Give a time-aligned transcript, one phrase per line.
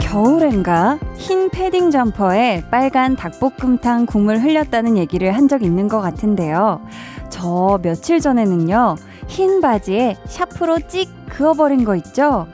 [0.00, 6.80] 겨울엔가 흰 패딩 점퍼에 빨간 닭볶음탕 국물 흘렸다는 얘기를 한 적 있는 것 같은데요.
[7.30, 8.96] 저 며칠 전에는요,
[9.26, 12.46] 흰 바지에 샤프로 찍 그어버린 거 있죠?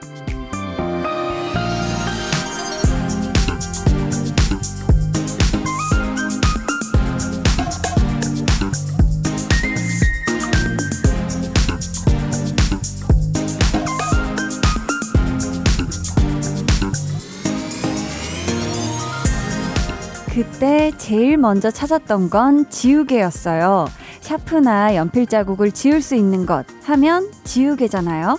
[21.11, 23.89] 제일 먼저 찾았던 건 지우개였어요.
[24.21, 28.39] 샤프나 연필 자국을 지울 수 있는 것 하면 지우개잖아요.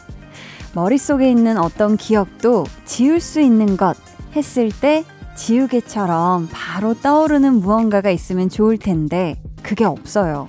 [0.74, 3.98] 머릿속에 있는 어떤 기억도 지울 수 있는 것
[4.38, 5.04] 했을 때
[5.36, 10.48] 지우개처럼 바로 떠오르는 무언가가 있으면 좋을 텐데 그게 없어요.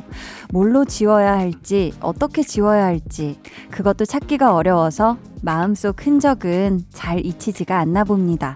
[0.53, 3.41] 뭘로 지워야 할지, 어떻게 지워야 할지,
[3.73, 8.55] 그것도 찾기가 어려워서 마음속 흔적은 잘 잊히지가 않나 봅니다.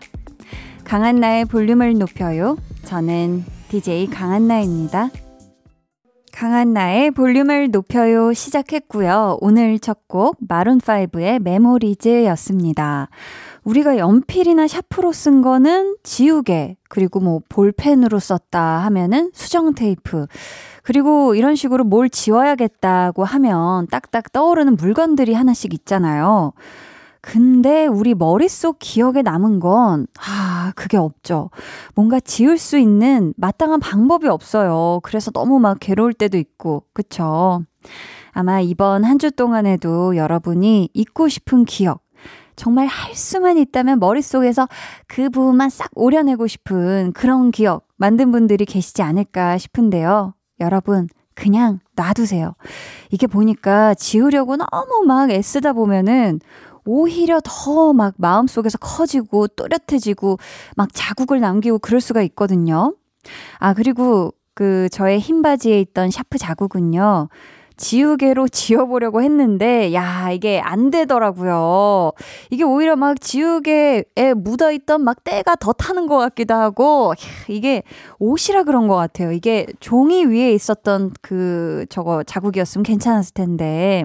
[0.84, 2.56] 강한 나의 볼륨을 높여요.
[2.84, 5.10] 저는 DJ 강한나입니다.
[6.32, 9.36] 강한나의 볼륨을 높여요 시작했고요.
[9.42, 13.10] 오늘 첫 곡 마룬5의 메모리즈였습니다.
[13.64, 20.26] 우리가 연필이나 샤프로 쓴 거는 지우개, 그리고 뭐 볼펜으로 썼다 하면은 수정 테이프,
[20.82, 26.54] 그리고 이런 식으로 뭘 지워야겠다고 하면 딱딱 떠오르는 물건들이 하나씩 있잖아요.
[27.26, 31.50] 근데 우리 머릿속 기억에 남은 건, 아, 그게 없죠.
[31.96, 35.00] 뭔가 지울 수 있는 마땅한 방법이 없어요.
[35.02, 37.64] 그래서 너무 막 괴로울 때도 있고, 그쵸?
[38.30, 42.02] 아마 이번 한 주 동안에도 여러분이 잊고 싶은 기억,
[42.54, 44.68] 정말 할 수만 있다면 머릿속에서
[45.08, 50.34] 그 부분만 싹 오려내고 싶은 그런 기억 만든 분들이 계시지 않을까 싶은데요.
[50.60, 52.54] 여러분, 그냥 놔두세요.
[53.10, 56.40] 이게 보니까 지우려고 너무 막 애쓰다 보면은
[56.86, 60.38] 오히려 더 막 마음속에서 커지고 또렷해지고
[60.76, 62.94] 막 자국을 남기고 그럴 수가 있거든요.
[63.58, 67.28] 아, 그리고 그 저의 흰 바지에 있던 샤프 자국은요.
[67.76, 72.12] 지우개로 지워보려고 했는데, 야, 이게 안 되더라고요.
[72.50, 74.04] 이게 오히려 막 지우개에
[74.34, 77.12] 묻어있던 막 때가 더 타는 것 같기도 하고,
[77.48, 77.82] 이게
[78.18, 79.30] 옷이라 그런 것 같아요.
[79.32, 84.04] 이게 종이 위에 있었던 그, 저거 자국이었으면 괜찮았을 텐데.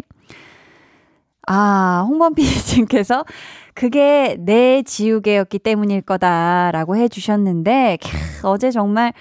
[1.48, 3.26] 아, 홍범 PD님께서
[3.74, 9.14] 그게 내 지우개였기 때문일 거다라고 해주셨는데, 캬, 어제 정말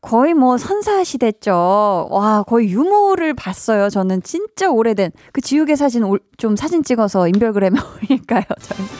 [0.00, 2.08] 거의 뭐 선사시됐죠.
[2.10, 3.90] 와, 거의 유모를 봤어요.
[3.90, 8.42] 저는 진짜 오래된 그 지우개 사진 좀 사진 찍어서 인별그램에 올릴까요?
[8.60, 8.90] 저는.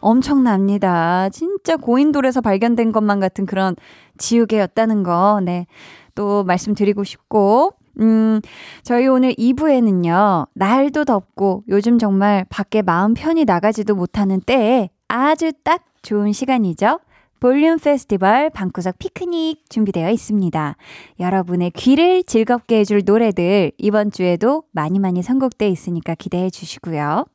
[0.00, 1.30] 엄청납니다.
[1.30, 3.74] 진짜 고인돌에서 발견된 것만 같은 그런
[4.18, 5.66] 지우개였다는 거, 네.
[6.14, 8.40] 또 말씀드리고 싶고, 음,
[8.82, 15.84] 저희 오늘 2부에는요, 날도 덥고 요즘 정말 밖에 마음 편히 나가지도 못하는 때에 아주 딱
[16.02, 16.98] 좋은 시간이죠.
[17.40, 20.76] 볼륨 페스티벌 방구석 피크닉 준비되어 있습니다.
[21.20, 27.26] 여러분의 귀를 즐겁게 해줄 노래들 이번 주에도 많이 많이 선곡되어 있으니까 기대해 주시고요.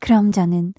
[0.00, 0.74] 그럼 저는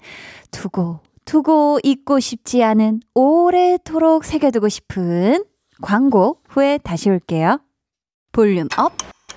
[0.50, 5.44] 두고 두고 잊고 싶지 않은 오래도록 새겨두고 싶은
[5.80, 7.58] 광고 후에 다시 올게요.
[8.34, 8.94] volume up,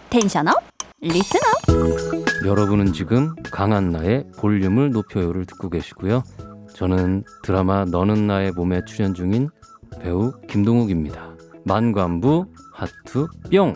[0.10, 0.56] tension up,
[1.02, 2.46] listen up.
[2.46, 6.24] 여러분은 지금 강한 나의 볼륨을 높여요를 듣고 계시고요.
[6.74, 9.50] 저는 드라마 너는 나의 봄에 출연 중인
[10.00, 11.36] 배우 김동욱입니다.
[11.66, 13.74] 만관부 하트 뿅.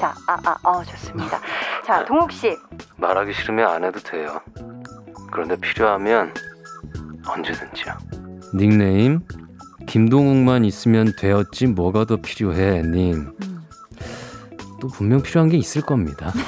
[0.00, 1.38] 자, 아, 아, 어, 좋습니다.
[1.86, 2.56] 자, 동욱 씨.
[2.96, 4.40] 말하기 싫으면 안 해도 돼요.
[5.30, 6.34] 그런데 필요하면
[7.24, 7.94] 언제든지요.
[8.52, 9.20] 닉네임
[9.86, 13.14] 김동욱만 있으면 되었지 뭐가 더 필요해 님.
[13.42, 13.57] 음.
[14.80, 16.32] 또 분명 필요한 게 있을 겁니다.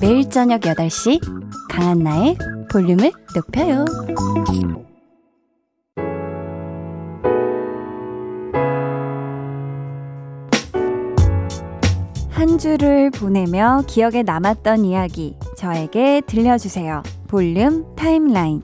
[0.00, 1.20] 매일 저녁 8시
[1.70, 2.36] 강한나의
[2.70, 3.84] 볼륨을 높여요.
[12.30, 17.02] 한 주를 보내며 기억에 남았던 이야기 저에게 들려주세요.
[17.28, 18.62] 볼륨 타임라인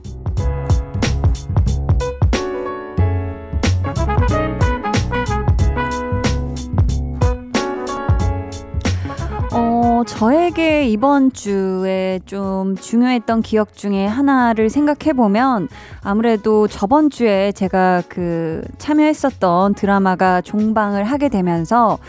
[10.05, 15.67] 저에게 이번 주에 좀 중요했던 기억 중에 하나를 생각해 보면
[16.03, 21.99] 아무래도 저번 주에 제가 그 참여했었던 드라마가 종방을 하게 되면서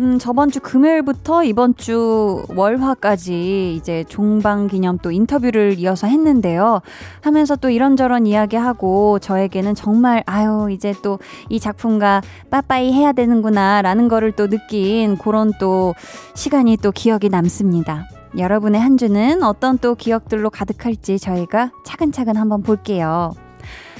[0.00, 6.80] 음, 저번 주 금요일부터 이번 주 월화까지 이제 종방 기념 또 인터뷰를 이어서 했는데요.
[7.20, 11.18] 하면서 또 이런저런 이야기하고 저에게는 정말 아유, 이제 또
[11.48, 15.94] 이 작품과 빠빠이 해야 되는구나 라는 거를 또 느낀 그런 또
[16.34, 18.06] 시간이 또 기억이 남습니다.
[18.38, 23.32] 여러분의 한 주는 어떤 또 기억들로 가득할지 저희가 차근차근 한번 볼게요.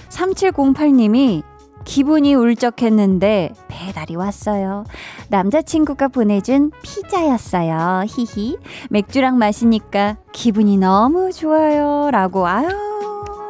[0.08, 1.42] 3708님이
[1.84, 4.84] 기분이 울적했는데 배달이 왔어요.
[5.28, 8.04] 남자친구가 보내준 피자였어요.
[8.06, 8.58] 히히.
[8.90, 12.10] 맥주랑 마시니까 기분이 너무 좋아요.
[12.10, 12.68] 라고, 아유,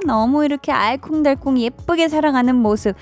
[0.06, 2.96] 너무 이렇게 알콩달콩 예쁘게 사랑하는 모습.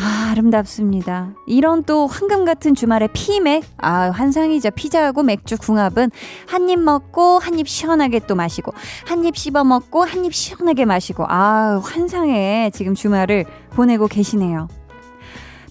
[0.00, 1.34] 아, 아름답습니다.
[1.46, 3.64] 이런 또 황금 같은 주말의 피맥.
[3.78, 4.70] 아, 환상이죠.
[4.70, 6.10] 피자하고 맥주 궁합은
[6.46, 8.72] 한 입 먹고 한 입 시원하게 또 마시고
[9.06, 14.68] 한 입 씹어 먹고 한 입 시원하게 마시고 아, 환상의 지금 주말을 보내고 계시네요.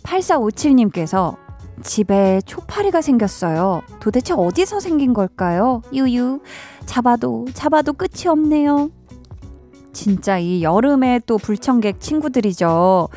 [0.03, 1.38] 8457님께서
[1.83, 3.81] 집에 초파리가 생겼어요.
[4.00, 5.81] 도대체 어디서 생긴 걸까요?
[5.94, 6.41] 유유.
[6.85, 8.89] 잡아도 잡아도 끝이 없네요.
[9.97, 13.09] 진짜 이 여름에 또 불청객 친구들이죠.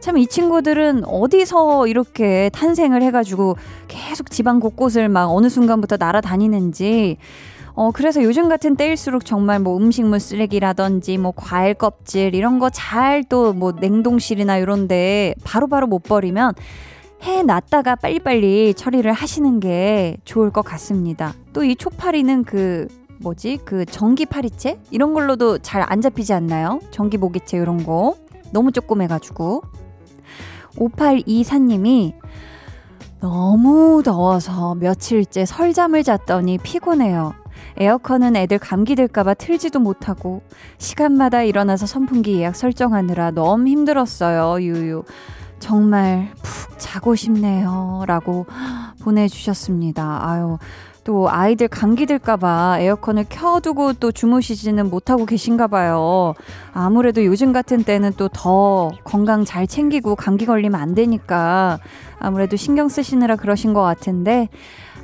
[0.00, 3.56] 참 이 친구들은 어디서 이렇게 탄생을 해가지고
[3.88, 7.16] 계속 집안 곳곳을 막 어느 순간부터 날아다니는지
[7.74, 13.24] 어, 그래서 요즘 같은 때일수록 정말 뭐 음식물 쓰레기라든지 뭐 과일 껍질 이런 거 잘
[13.24, 16.54] 또 뭐 냉동실이나 이런데 바로바로 못 버리면
[17.24, 21.34] 해 놨다가 빨리빨리 처리를 하시는 게 좋을 것 같습니다.
[21.52, 22.86] 또 이 초파리는 그
[23.20, 26.80] 뭐지 그 전기 파리채 이런 걸로도 잘 안 잡히지 않나요?
[26.90, 28.14] 전기 모기채 이런 거
[28.52, 29.62] 너무 조그매가지고
[30.76, 32.12] 5824님이
[33.20, 37.34] 너무 더워서 며칠째 설잠을 잤더니 피곤해요.
[37.78, 40.42] 에어컨은 애들 감기 들까봐 틀지도 못하고
[40.78, 44.62] 시간마다 일어나서 선풍기 예약 설정하느라 너무 힘들었어요.
[44.62, 45.04] 유유.
[45.58, 48.04] 정말 푹 자고 싶네요.
[48.06, 48.46] 라고
[49.02, 50.20] 보내주셨습니다.
[50.28, 50.58] 아유,
[51.08, 56.34] 또 아이들 감기 들까봐 에어컨을 켜두고 또 주무시지는 못하고 계신가 봐요.
[56.74, 61.78] 아무래도 요즘 같은 때는 또 더 건강 잘 챙기고 감기 걸리면 안 되니까
[62.18, 64.50] 아무래도 신경 쓰시느라 그러신 것 같은데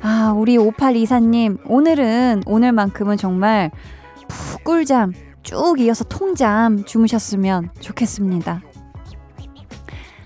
[0.03, 3.71] 아, 우리 5824님, 오늘은, 오늘만큼은 정말
[4.27, 5.11] 푹 꿀잠,
[5.41, 8.61] 쭉 이어서 통잠 주무셨으면 좋겠습니다.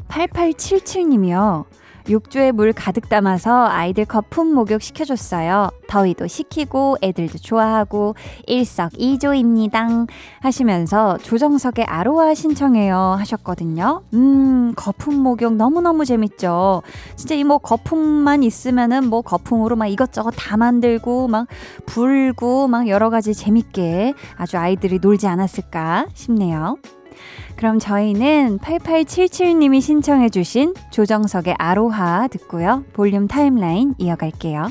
[0.10, 1.64] 8877님이요.
[2.10, 5.70] 욕조에 물 가득 담아서 아이들 거품 목욕 시켜줬어요.
[5.88, 8.16] 더위도 식히고 애들도 좋아하고
[8.48, 10.06] 일석이조입니다.
[10.40, 14.04] 하시면서 조정석의 아로하 신청해요 하셨거든요.
[14.14, 16.84] 음, 거품 목욕 너무너무 재밌죠.
[17.16, 21.48] 진짜 이 뭐 거품만 있으면은 뭐 거품으로 막 이것저것 다 만들고 막
[21.88, 26.78] 불고 막 여러 가지 재밌게 아주 아이들이 놀지 않았을까 싶네요.
[27.56, 32.86] 그럼 저희는 8877님이 신청해주신 조정석의 아로하 듣고요.
[32.94, 34.70] 볼륨 타임라인 이어갈게요.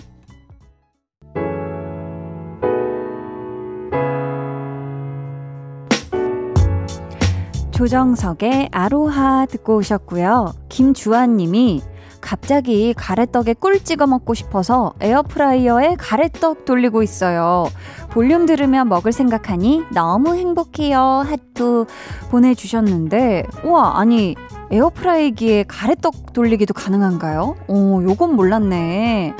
[7.71, 10.53] 조정석의 아로하 듣고 오셨고요.
[10.69, 11.81] 김주환님이
[12.21, 17.67] 갑자기 가래떡에 꿀 찍어 먹고 싶어서 에어프라이어에 가래떡 돌리고 있어요.
[18.11, 20.99] 볼륨 들으면 먹을 생각하니 너무 행복해요.
[21.27, 21.87] 하트
[22.31, 24.35] 보내주셨는데, 우와, 아니,
[24.71, 27.57] 에어프라이기에 가래떡 돌리기도 가능한가요?
[27.69, 29.35] 오, 요건 몰랐네.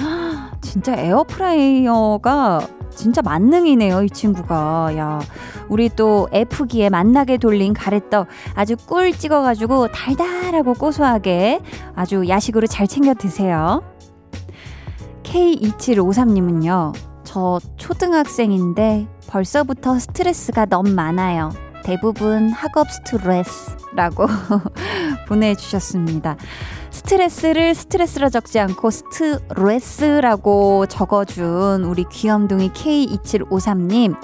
[0.61, 2.61] 진짜 에어프라이어가
[2.95, 4.97] 진짜 만능이네요, 이 친구가.
[4.97, 5.21] 야,
[5.69, 11.61] 우리 또 에프기에 맛나게 돌린 가래떡 아주 꿀 찍어가지고 달달하고 고소하게
[11.95, 13.83] 아주 야식으로 잘 챙겨 드세요.
[15.23, 21.51] K2753님은요, 저 초등학생인데 벌써부터 스트레스가 너무 많아요.
[21.89, 24.27] 대부분 학업 스트레스라고
[25.27, 26.37] 보내주셨습니다.
[26.91, 34.17] 스트레스를 스트레스로 적지 않고 스트레스라고 적어준 우리 귀염둥이 K2753님.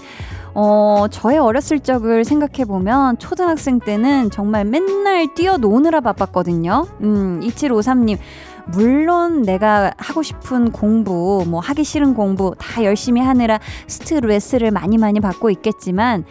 [0.53, 6.87] 어, 저의 어렸을 적을 생각해보면 초등학생 때는 정말 맨날 뛰어노느라 바빴거든요.
[7.01, 8.19] 음, 2753님.
[8.67, 15.21] 물론 내가 하고 싶은 공부, 뭐 하기 싫은 공부 다 열심히 하느라 스트레스를 많이 많이
[15.21, 16.25] 받고 있겠지만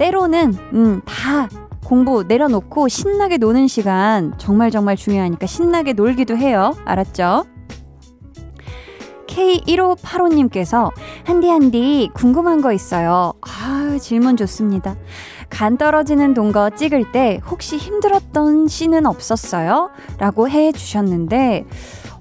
[0.00, 1.46] 때로는 음, 다
[1.84, 6.74] 공부 내려놓고 신나게 노는 시간 정말 정말 중요하니까 신나게 놀기도 해요.
[6.86, 7.44] 알았죠?
[9.26, 10.90] K1585님께서
[11.24, 13.34] 한디 한디 궁금한 거 있어요.
[13.42, 14.96] 아, 질문 좋습니다.
[15.50, 19.90] 간 떨어지는 동거 찍을 때 혹시 힘들었던 씬은 없었어요?
[20.18, 21.66] 라고 해 주셨는데,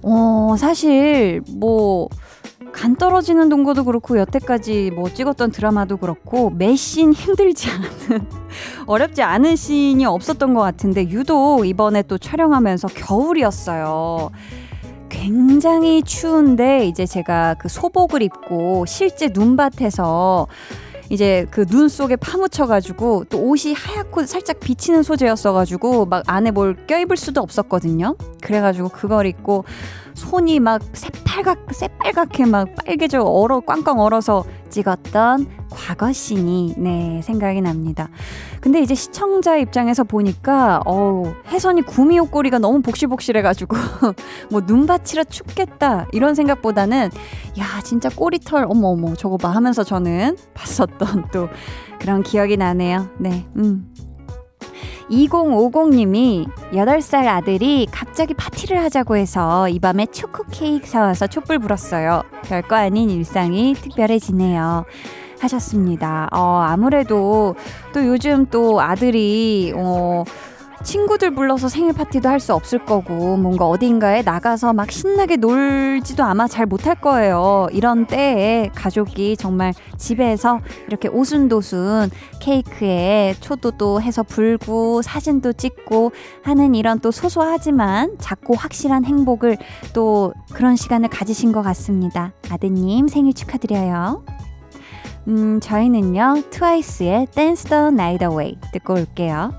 [0.03, 2.09] 어, 사실 뭐,
[2.71, 8.27] 간 떨어지는 동거도 그렇고 여태까지 뭐 찍었던 드라마도 그렇고 매씬 힘들지 않은
[8.87, 14.29] 어렵지 않은 씬이 없었던 것 같은데 유독 이번에 또 촬영하면서 겨울이었어요.
[15.09, 20.47] 굉장히 추운데 이제 제가 그 소복을 입고 실제 눈밭에서
[21.09, 27.17] 이제 그 눈 속에 파묻혀가지고 또 옷이 하얗고 살짝 비치는 소재였어가지고 막 안에 뭘 껴입을
[27.17, 28.15] 수도 없었거든요.
[28.41, 29.65] 그래가지고 그걸 입고
[30.19, 38.09] 손이 막 새빨갛, 새빨갛게 막 빨개져 얼어, 꽝꽝 얼어서 찍었던 과거 씬이, 네, 생각이 납니다.
[38.59, 43.77] 근데 이제 시청자 입장에서 보니까, 어우, 혜선이 구미 옷걸이가 너무 복실복실해가지고,
[44.51, 47.09] 뭐 눈밭이라 춥겠다, 이런 생각보다는,
[47.57, 51.47] 야, 진짜 꼬리털, 어머, 어머, 저거 봐 하면서 저는 봤었던 또
[51.99, 53.07] 그런 기억이 나네요.
[53.19, 53.89] 네, 음.
[55.09, 62.23] 2050님이 8살 아들이 갑자기 파티를 하자고 해서 이 밤에 초코 케이크 사와서 촛불 불었어요.
[62.43, 64.85] 별거 아닌 일상이 특별해지네요.
[65.39, 66.27] 하셨습니다.
[66.31, 67.55] 어, 아무래도
[67.93, 70.23] 또 요즘 또 아들이, 어,
[70.83, 76.47] 친구들 불러서 생일 파티도 할 수 없을 거고 뭔가 어딘가에 나가서 막 신나게 놀지도 아마
[76.47, 77.67] 잘 못할 거예요.
[77.73, 82.09] 이런 때에 가족이 정말 집에서 이렇게 오순도순
[82.39, 89.57] 케이크에 초도도 해서 불고 사진도 찍고 하는 이런 또 소소하지만 작고 확실한 행복을
[89.93, 92.31] 또 그런 시간을 가지신 것 같습니다.
[92.49, 94.23] 아드님 생일 축하드려요.
[95.27, 99.51] 음, 저희는요, 트와이스의 Dance the Night Away 듣고 올게요.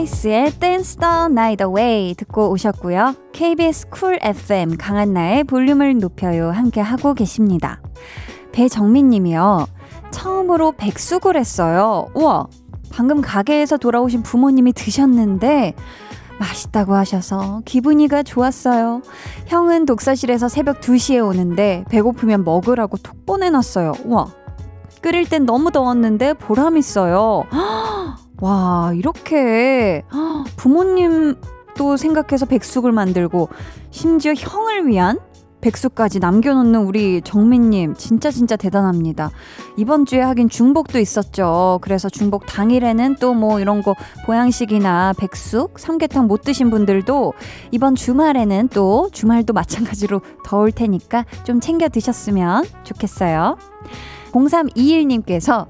[0.00, 3.14] 트와이스의 Dance the Night Away 듣고 오셨고요.
[3.32, 7.80] KBS Cool FM 강한나의 볼륨을 높여요 함께 하고 계십니다.
[8.52, 9.66] 배정민 님이요.
[10.10, 12.08] 처음으로 백숙을 했어요.
[12.14, 12.46] 우와,
[12.90, 15.74] 방금 가게에서 돌아오신 부모님이 드셨는데
[16.38, 19.02] 맛있다고 하셔서 기분이가 좋았어요.
[19.46, 23.92] 형은 독서실에서 새벽 2시에 오는데 배고프면 먹으라고 톡 보내놨어요.
[24.04, 24.28] 우와,
[25.02, 27.44] 끓일 땐 너무 더웠는데 보람 있어요.
[28.40, 30.02] 와, 이렇게
[30.56, 33.48] 부모님도 생각해서 백숙을 만들고
[33.90, 35.18] 심지어 형을 위한
[35.60, 39.30] 백숙까지 남겨놓는 우리 정민님 진짜 진짜 대단합니다.
[39.76, 41.80] 이번 주에 하긴 중복도 있었죠.
[41.82, 43.94] 그래서 중복 당일에는 또 뭐 이런 거
[44.24, 47.34] 보양식이나 백숙, 삼계탕 못 드신 분들도
[47.72, 53.58] 이번 주말에는 또 주말도 마찬가지로 더울 테니까 좀 챙겨 드셨으면 좋겠어요.
[54.32, 55.66] 0321님께서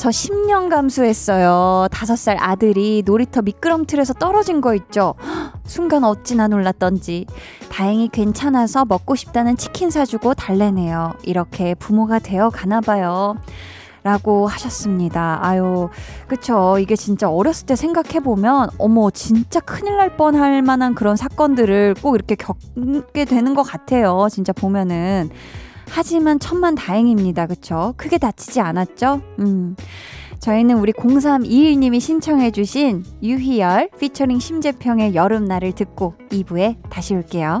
[0.00, 1.88] 저 10년 감수했어요.
[1.90, 5.12] 5살 아들이 놀이터 미끄럼틀에서 떨어진 거 있죠.
[5.66, 7.26] 순간 어찌나 놀랐던지.
[7.70, 11.12] 다행히 괜찮아서 먹고 싶다는 치킨 사주고 달래네요.
[11.24, 13.36] 이렇게 부모가 되어 가나 봐요.
[14.02, 15.40] 라고 하셨습니다.
[15.42, 15.90] 아유,
[16.28, 16.78] 그쵸.
[16.78, 22.36] 이게 진짜 어렸을 때 생각해보면, 어머, 진짜 큰일 날 뻔할 만한 그런 사건들을 꼭 이렇게
[22.36, 24.28] 겪게 되는 것 같아요.
[24.30, 25.28] 진짜 보면은.
[25.90, 27.46] 하지만 천만 다행입니다.
[27.46, 27.94] 그쵸?
[27.96, 29.20] 크게 다치지 않았죠?
[29.40, 29.76] 음.
[30.38, 37.60] 저희는 우리 0321님이 신청해주신 유희열 피처링 심재평의 여름날을 듣고 2부에 다시 올게요.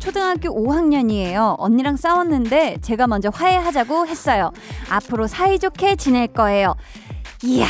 [0.00, 1.54] 초등학교 5학년이에요.
[1.58, 4.50] 언니랑 싸웠는데 제가 먼저 화해하자고 했어요.
[4.88, 6.74] 앞으로 사이좋게 지낼 거예요.
[7.44, 7.66] 이야.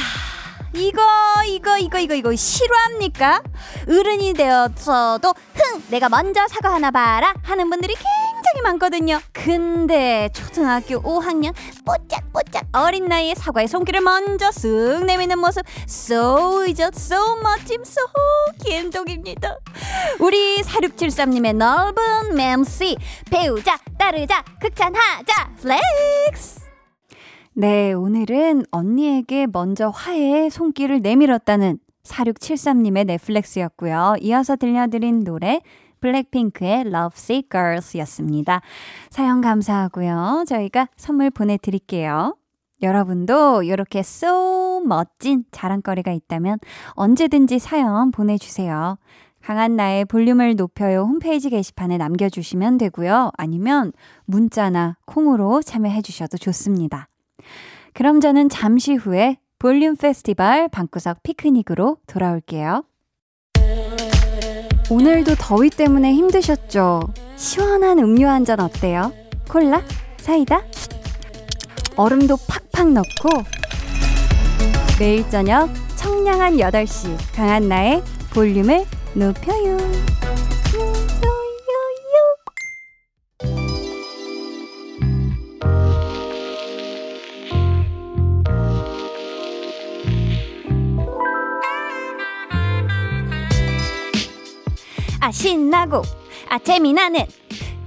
[0.73, 1.03] 이거
[1.49, 3.43] 이거 이거 이거 이거 실화입니까?
[3.89, 7.95] 어른이 되었어도 흥 내가 먼저 사과하나 봐라 하는 분들이
[8.41, 9.21] 굉장히 많거든요.
[9.33, 11.53] 근데 초등학교 5학년
[11.85, 18.03] 뽀짝뽀짝 어린 나이에 사과의 손길을 먼저 쓱 내미는 모습 so 의젓 so 멋짐 so
[18.67, 19.59] 감동입니다.
[20.21, 22.97] 우리 4673님의 넓은 맴씨
[23.31, 26.61] 배우자 따르자 극찬하자 flex
[27.53, 34.15] 네, 오늘은 언니에게 먼저 화해의 손길을 내밀었다는 4673님의 네, flex였고요.
[34.21, 35.61] 이어서 들려드린 노래
[36.01, 38.61] 블랙핑크의 Lovesick Girls 였습니다.
[39.11, 40.45] 사연 감사하고요.
[40.47, 42.37] 저희가 선물 보내드릴게요.
[42.83, 46.59] 여러분도 이렇게 so 멋진 자랑거리가 있다면
[46.93, 48.97] 언제든지 사연 보내주세요.
[49.43, 53.31] 강한 나의 볼륨을 높여요 홈페이지 게시판에 남겨주시면 되고요.
[53.37, 53.93] 아니면
[54.27, 57.09] 문자나 콩으로 참여해 주셔도 좋습니다.
[57.95, 62.85] 그럼 저는 잠시 후에 볼륨 페스티벌 방구석 피크닉으로 돌아올게요.
[64.91, 67.13] 오늘도 더위 때문에 힘드셨죠?
[67.37, 69.13] 시원한 음료 한 잔 어때요?
[69.49, 69.83] 콜라?
[70.19, 70.63] 사이다?
[71.97, 72.37] 얼음도
[72.73, 73.29] 팍팍 넣고
[74.99, 78.03] 매일 저녁 청량한 8시 강한 나의
[78.35, 79.77] 볼륨을 높여요.
[95.41, 96.03] 신나고
[96.51, 97.21] 아 재미나는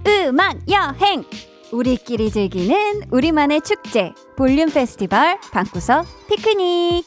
[0.07, 1.23] 음악 여행.
[1.71, 7.05] 우리끼리 즐기는 우리만의 축제 볼륨 페스티벌 방구석 피크닉.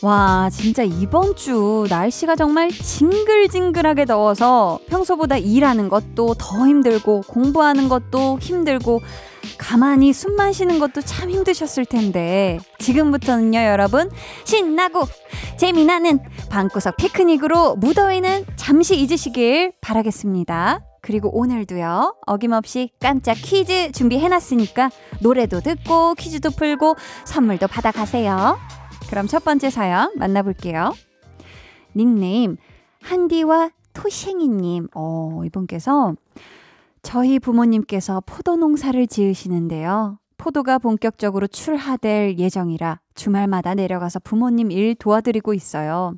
[0.00, 8.38] 와, 진짜 이번 주 날씨가 정말 징글징글하게 더워서 평소보다 일하는 것도 더 힘들고 공부하는 것도
[8.40, 9.00] 힘들고
[9.58, 14.10] 가만히 숨만 쉬는 것도 참 힘드셨을 텐데 지금부터는요 여러분
[14.44, 15.02] 신나고
[15.58, 20.80] 재미나는 방구석 피크닉으로 무더위는 잠시 잊으시길 바라겠습니다.
[21.00, 24.90] 그리고 오늘도요 어김없이 깜짝 퀴즈 준비해놨으니까
[25.20, 28.58] 노래도 듣고 퀴즈도 풀고 선물도 받아가세요.
[29.08, 30.94] 그럼 첫 번째 사연 만나볼게요.
[31.96, 32.56] 닉네임
[33.02, 36.14] 한디와 토생이님 어, 이분께서
[37.08, 40.18] 저희 부모님께서 포도 농사를 지으시는데요.
[40.36, 46.12] 포도가 본격적으로 출하될 예정이라 주말마다 내려가서 부모님 일 도와드리고 있어요.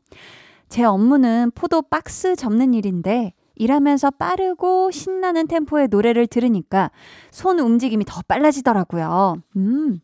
[0.69, 6.91] 제 업무는 포도 박스 접는 일인데 일하면서 빠르고 신나는 템포의 노래를 들으니까
[7.31, 9.37] 손 움직임이 더 빨라지더라고요.
[9.55, 10.01] 음.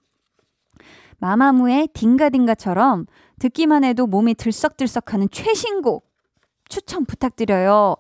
[1.19, 3.07] 마마무의 딩가딩가처럼
[3.41, 6.07] 듣기만 해도 몸이 들썩들썩하는 최신곡
[6.69, 7.97] 추천 부탁드려요.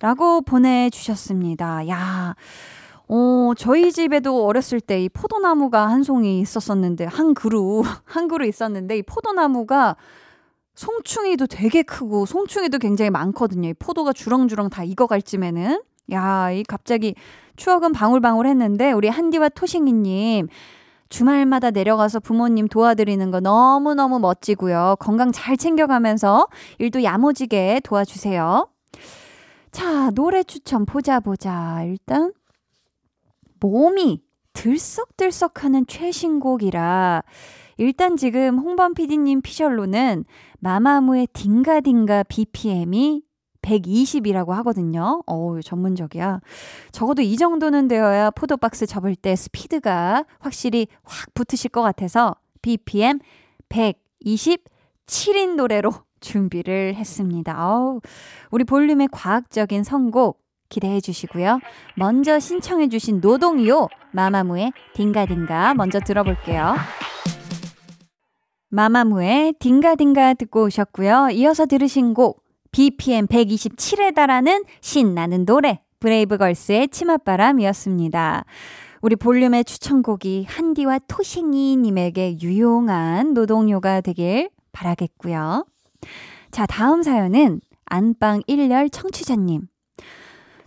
[0.00, 1.88] 라고 보내주셨습니다.
[1.88, 2.34] 야,
[3.08, 8.98] 어, 저희 집에도 어렸을 때 이 포도나무가 한 송이 있었었는데, 한 그루, 한 그루 있었는데,
[8.98, 9.96] 이 포도나무가
[10.74, 13.68] 송충이도 되게 크고, 송충이도 굉장히 많거든요.
[13.68, 15.82] 이 포도가 주렁주렁 다 익어갈 쯤에는.
[16.12, 17.14] 야, 이 갑자기
[17.56, 20.48] 추억은 방울방울 했는데, 우리 한디와 토싱이님,
[21.10, 24.96] 주말마다 내려가서 부모님 도와드리는 거 너무너무 멋지고요.
[25.00, 26.46] 건강 잘 챙겨가면서
[26.78, 28.68] 일도 야무지게 도와주세요.
[29.70, 31.82] 자, 노래 추천 보자 보자.
[31.84, 32.32] 일단
[33.60, 37.22] 몸이 들썩들썩 하는 최신곡이라
[37.76, 40.24] 일단 지금 홍범 PD님 피셜로는
[40.58, 43.22] 마마무의 딩가딩가 BPM이
[43.62, 45.22] 120이라고 하거든요.
[45.26, 46.40] 어우, 전문적이야.
[46.92, 53.18] 적어도 이 정도는 되어야 포도박스 접을 때 스피드가 확실히 확 붙으실 것 같아서 BPM
[53.68, 57.66] 127인 노래로 준비를 했습니다.
[57.66, 58.00] 어우,
[58.50, 61.60] 우리 볼륨의 과학적인 선곡 기대해 주시고요.
[61.96, 66.76] 먼저 신청해 주신 노동요 마마무의 딩가딩가 먼저 들어볼게요.
[68.68, 71.30] 마마무의 딩가딩가 듣고 오셨고요.
[71.32, 78.44] 이어서 들으신 곡 BPM 127에 달하는 신나는 노래 브레이브걸스의 치맛바람이었습니다.
[79.02, 85.64] 우리 볼륨의 추천곡이 한디와 토싱이 님에게 유용한 노동요가 되길 바라겠고요.
[86.50, 89.68] 자, 다음 사연은 안방 1열 청취자님.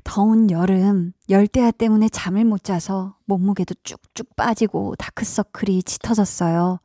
[0.04, 6.80] 더운 여름, 열대야 때문에 잠을 못 자서 몸무게도 쭉쭉 빠지고 다크서클이 짙어졌어요.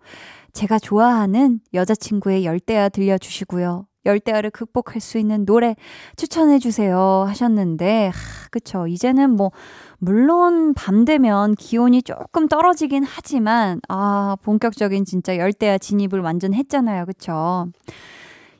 [0.52, 3.86] 제가 좋아하는 여자친구의 열대야 들려주시고요.
[4.06, 5.76] 열대야를 극복할 수 있는 노래
[6.16, 8.86] 추천해 주세요 하셨는데, 하, 그쵸.
[8.86, 9.50] 이제는 뭐,
[9.98, 17.04] 물론 밤 되면 기온이 조금 떨어지긴 하지만, 아, 본격적인 진짜 열대야 진입을 완전 했잖아요.
[17.06, 17.66] 그쵸.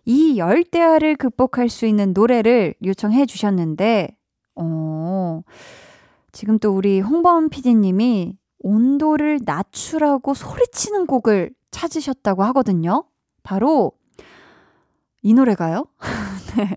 [0.08, 4.16] 이 열대야를 극복할 수 있는 노래를 요청해 주셨는데,
[4.54, 5.42] 어,
[6.32, 13.04] 지금 또 우리 홍범 PD님이 온도를 낮추라고 소리치는 곡을 찾으셨다고 하거든요.
[13.42, 13.92] 바로
[15.20, 15.84] 이 노래가요?
[16.56, 16.74] 네.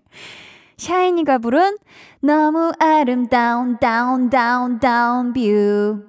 [0.76, 1.78] 샤이니가 부른
[2.20, 6.04] 너무 아름다운 down down down view.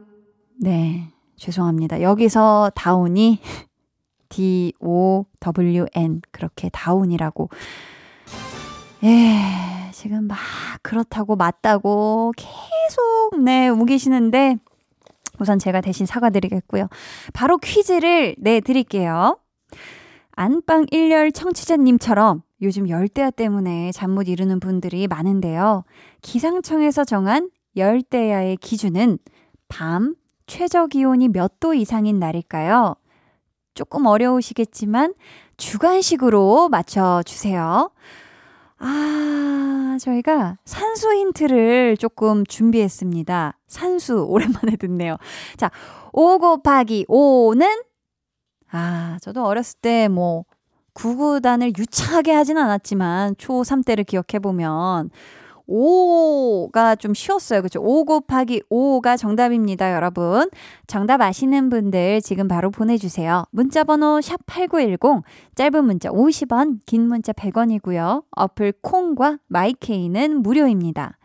[0.60, 1.08] 네.
[1.38, 2.02] 죄송합니다.
[2.02, 3.40] 여기서 down이
[4.34, 7.50] D O W N 그렇게 down이라고.
[9.04, 9.92] 예.
[9.92, 10.38] 지금 막
[10.82, 14.56] 그렇다고 맞다고 계속 네 우기시는데
[15.40, 16.88] 우선 제가 대신 사과드리겠고요.
[17.34, 19.38] 바로 퀴즈를 내 드릴게요.
[20.32, 25.84] 안방 1열 청취자님처럼 요즘 열대야 때문에 잠 못 이루는 분들이 많은데요.
[26.24, 29.20] 기상청에서 정한 열대야의 기준은
[29.68, 30.16] 밤
[30.48, 32.96] 최저 기온이 몇 도 이상인 날일까요?
[33.74, 35.14] 조금 어려우시겠지만
[35.58, 37.92] 주관식으로 맞춰주세요.
[38.80, 43.58] 아, 저희가 산수 힌트를 조금 준비했습니다.
[43.68, 45.18] 산수, 오랜만에 듣네요.
[45.58, 45.72] 자,
[46.12, 47.84] 5 곱하기 5는?
[48.72, 50.46] 아, 저도 어렸을 때 뭐,
[50.94, 55.10] 구구단을 유창하게 하진 않았지만, 초3 때를 기억해보면,
[55.68, 57.62] 5가 좀 쉬웠어요.
[57.62, 57.80] 그죠?
[57.82, 60.50] 5 곱하기 5가 정답입니다, 여러분.
[60.88, 63.46] 정답 아시는 분들 지금 바로 보내 주세요.
[63.52, 65.24] 문자 번호 샵8910,
[65.56, 68.24] 짧은 문자 50원, 긴 문자 100원이고요.
[68.32, 71.18] 어플 콩과 마이케이는 무료입니다.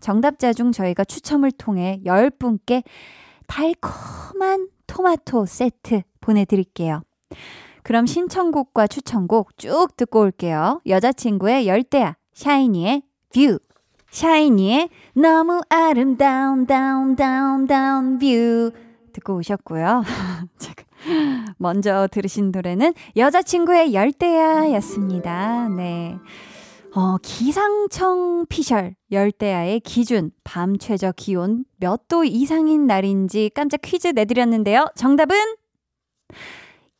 [0.00, 2.82] 정답자 중 저희가 추첨을 통해 10분께
[3.46, 7.02] 달콤한 토마토 세트 보내 드릴게요.
[7.82, 10.80] 그럼 신청곡과 추천곡 쭉 듣고 올게요.
[10.86, 13.02] 여자친구의 열대야, 샤이니의
[13.34, 13.58] View.
[14.14, 18.70] 샤이니의 너무 아름다운 down down down view
[19.12, 20.04] 듣고 오셨고요.
[21.58, 25.68] 먼저 들으신 노래는 여자친구의 열대야였습니다.
[25.70, 26.16] 네.
[26.94, 34.86] 어, 기상청 피셜 열대야의 기준 밤 최저 기온 몇 도 이상인 날인지 깜짝 퀴즈 내드렸는데요.
[34.94, 35.36] 정답은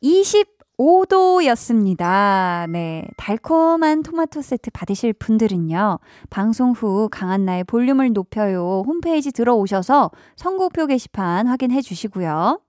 [0.01, 2.69] 20 5도였습니다.
[2.69, 3.07] 네.
[3.17, 5.99] 달콤한 토마토 세트 받으실 분들은요.
[6.29, 8.83] 방송 후 강한나의 볼륨을 높여요.
[8.85, 12.59] 홈페이지 들어오셔서 선곡표 게시판 확인해 주시고요.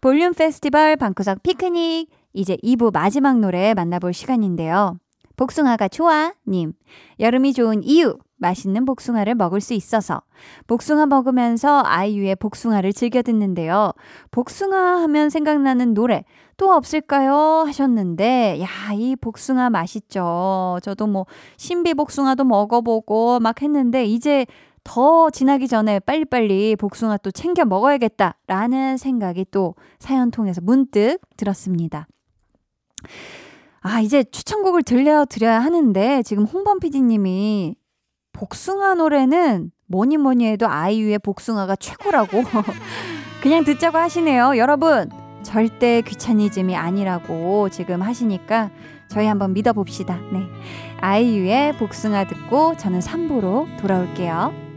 [0.00, 2.08] 볼륨 페스티벌 방구석 피크닉.
[2.32, 4.98] 이제 2부 마지막 노래 만나볼 시간인데요.
[5.36, 6.32] 복숭아가 좋아.
[6.46, 6.72] 님.
[7.20, 8.18] 여름이 좋은 이유.
[8.38, 10.22] 맛있는 복숭아를 먹을 수 있어서
[10.66, 13.92] 복숭아 먹으면서 아이유의 복숭아를 즐겨 듣는데요.
[14.30, 16.24] 복숭아 하면 생각나는 노래
[16.56, 17.64] 또 없을까요?
[17.66, 20.78] 하셨는데 야, 이 복숭아 맛있죠.
[20.82, 24.46] 저도 뭐 신비 복숭아도 먹어보고 막 했는데 이제
[24.84, 32.08] 더 지나기 전에 빨리빨리 복숭아 또 챙겨 먹어야겠다라는 생각이 또 사연 통해서 문득 들었습니다.
[33.80, 37.76] 아, 이제 추천곡을 들려드려야 하는데 지금 홍범 PD님이
[38.38, 42.44] 복숭아 노래는 뭐니 뭐니 해도 아이유의 복숭아가 최고라고
[43.42, 44.56] 그냥 듣자고 하시네요.
[44.56, 45.10] 여러분,
[45.42, 48.70] 절대 귀차니즘이 아니라고 지금 하시니까
[49.08, 50.20] 저희 한번 믿어봅시다.
[50.32, 50.46] 네.
[51.00, 54.67] 아이유의 복숭아 듣고 저는 3부로 돌아올게요.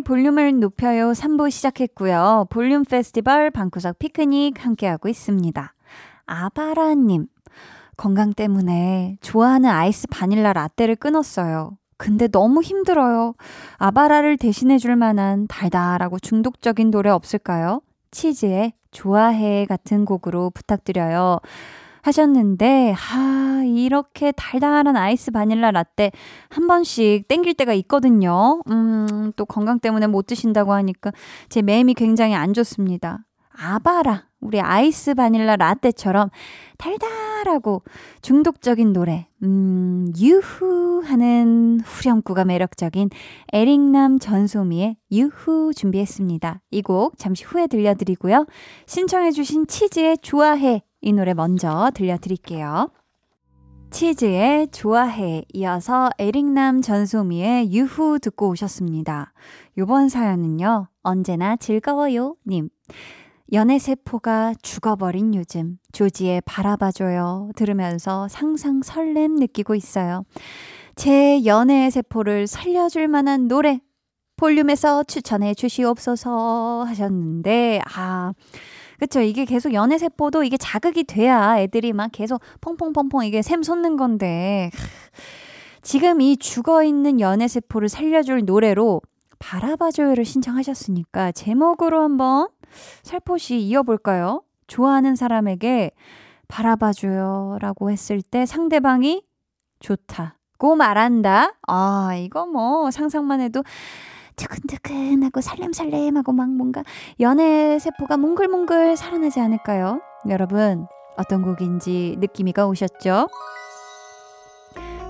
[0.00, 2.46] 볼륨을 높여요 3부 시작했고요.
[2.50, 5.74] 볼륨 페스티벌 방구석 피크닉 함께하고 있습니다.
[6.26, 7.26] 아바라님,
[7.96, 11.76] 건강 때문에 좋아하는 아이스 바닐라 라떼를 끊었어요.
[11.96, 13.34] 근데 너무 힘들어요.
[13.76, 17.82] 아바라를 대신해줄 만한 달달하고 중독적인 노래 없을까요?
[18.10, 21.40] 치즈의 좋아해 같은 곡으로 부탁드려요.
[22.02, 26.10] 하셨는데, 하, 이렇게 달달한 아이스 바닐라 라떼
[26.48, 28.62] 한 번씩 땡길 때가 있거든요.
[28.70, 31.12] 음, 또 건강 때문에 못 드신다고 하니까
[31.48, 33.20] 제 매임이 굉장히 안 좋습니다.
[33.52, 36.30] 아바라, 우리 아이스 바닐라 라떼처럼
[36.78, 37.82] 달달하고
[38.22, 43.10] 중독적인 노래, 음, 유후 하는 후렴구가 매력적인
[43.52, 46.62] 에릭남 전소미의 유후 준비했습니다.
[46.70, 48.46] 이 곡 잠시 후에 들려드리고요.
[48.86, 52.90] 신청해주신 치즈의 좋아해 이 노래 먼저 들려드릴게요.
[53.90, 59.32] 치즈의 좋아해 이어서 에릭남 전소미의 유후 듣고 오셨습니다.
[59.78, 60.88] 요번 사연은요.
[61.02, 62.68] 언제나 즐거워요 님.
[63.52, 70.24] 연애 세포가 죽어버린 요즘 조지의 바라봐줘요 들으면서 상상 설렘 느끼고 있어요.
[70.94, 73.80] 제 연애의 세포를 살려줄 만한 노래
[74.36, 78.32] 볼륨에서 추천해 주시옵소서 하셨는데 아
[79.00, 79.22] 그쵸.
[79.22, 84.70] 이게 계속 연애 세포도 이게 자극이 돼야 애들이 막 계속 펑펑펑펑 이게 샘 솟는 건데.
[85.82, 89.00] 지금 이 죽어 있는 연애 세포를 살려줄 노래로
[89.38, 92.48] 바라봐줘요를 신청하셨으니까 제목으로 한번
[93.02, 94.42] 살포시 이어볼까요?
[94.66, 95.92] 좋아하는 사람에게
[96.48, 99.24] 바라봐줘요 라고 했을 때 상대방이
[99.78, 101.54] 좋다고 말한다.
[101.66, 103.62] 아, 이거 뭐 상상만 해도
[104.40, 106.82] 뜨끈뜨끈하고 살렘살렘하고 막 뭔가
[107.20, 110.00] 연애 세포가 몽글몽글 살아나지 않을까요?
[110.28, 113.28] 여러분, 어떤 곡인지 느낌이가 오셨죠?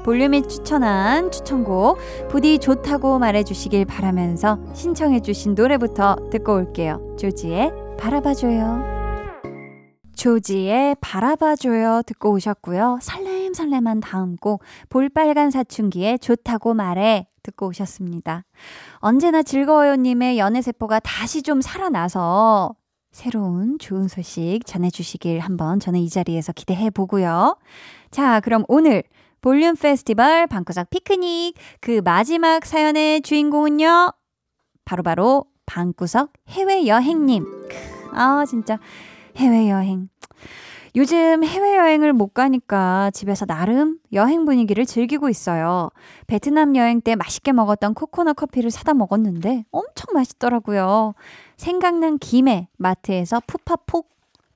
[0.05, 7.17] 볼륨이 추천한 추천곡 부디 좋다고 말해주시길 바라면서 신청해주신 노래부터 듣고 올게요.
[7.19, 9.01] 조지의 바라봐줘요.
[10.17, 12.99] 조지의 바라봐줘요 듣고 오셨고요.
[13.03, 18.45] 설렘설렘한 다음 곡 볼빨간 사춘기의 좋다고 말해 듣고 오셨습니다.
[18.97, 22.75] 언제나 즐거워요님의 연애세포가 다시 좀 살아나서
[23.13, 27.57] 새로운 좋은 소식 전해주시길 한번 저는 이 자리에서 기대해 보고요.
[28.11, 29.03] 자, 그럼 오늘
[29.41, 34.13] 볼륨 페스티벌 방구석 피크닉 그 마지막 사연의 주인공은요.
[34.85, 37.45] 바로바로 바로 방구석 해외여행님.
[38.13, 38.79] 아, 진짜
[39.37, 40.09] 해외여행.
[40.97, 45.91] 요즘 해외여행을 못 가니까 집에서 나름 여행 분위기를 즐기고 있어요.
[46.27, 51.15] 베트남 여행 때 맛있게 먹었던 코코넛 커피를 사다 먹었는데 엄청 맛있더라고요.
[51.57, 54.09] 생각난 김에 마트에서 푸파폭,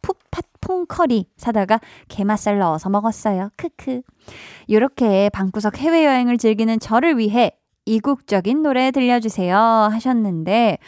[0.02, 3.50] 푸파퐁 커리 사다가 게맛살 넣어서 먹었어요.
[3.56, 4.02] 크크.
[4.66, 7.52] 이렇게 방구석 해외여행을 즐기는 저를 위해
[7.86, 10.78] 이국적인 노래 들려주세요 하셨는데,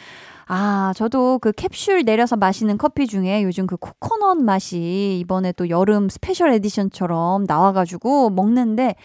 [0.49, 6.07] 아, 저도 그 캡슐 내려서 마시는 커피 중에 요즘 그 코코넛 맛이 이번에 또 여름
[6.07, 8.95] 스페셜 에디션처럼 나와가지고 먹는데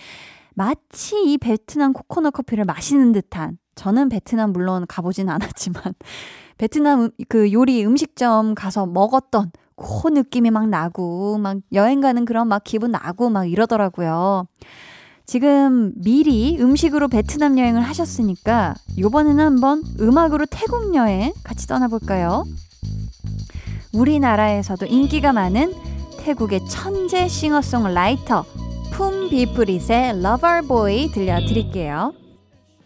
[0.55, 5.83] 마치 이 베트남 코코넛 커피를 마시는 듯한 저는 베트남 물론 가보진 않았지만
[6.59, 12.63] 베트남 그 요리 음식점 가서 먹었던 그 느낌이 막 나고 막 여행 가는 그런 막
[12.63, 14.47] 기분 나고 막 이러더라고요.
[15.25, 22.45] 지금 미리 음식으로 베트남 여행을 하셨으니까 요번에는 한번 음악으로 태국 여행 같이 떠나볼까요?
[23.93, 25.75] 우리나라에서도 인기가 많은
[26.19, 28.45] 태국의 천재 싱어송라이터
[28.93, 32.15] 품 비프릿의 Loverboy 들려드릴게요.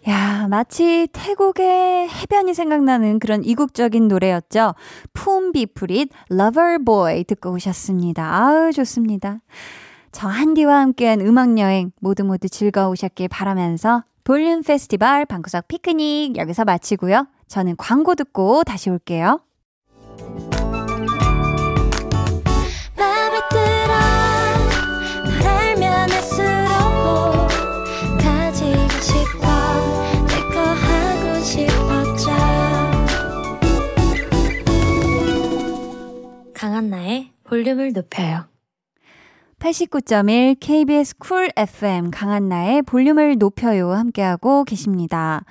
[0.09, 4.75] 야, 마치 태국의 해변이 생각나는 그런 이국적인 노래였죠.
[5.13, 8.25] 품 비프릿 Loverboy 듣고 오셨습니다.
[8.25, 9.41] 아우, 좋습니다.
[10.17, 17.27] 저 한디와 함께한 음악여행 모두 모두 즐거우셨길 바라면서 볼륨 페스티벌 방구석 피크닉 여기서 마치고요.
[17.49, 19.43] 저는 광고 듣고 다시 올게요.
[36.55, 38.56] 강한나의 볼륨을 높여요.
[39.67, 45.45] 89.1 KBS 쿨 FM 강한나의 볼륨을 높여요 함께하고 계십니다.